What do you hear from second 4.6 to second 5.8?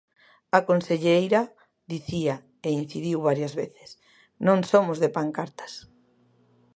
somos de pancartas.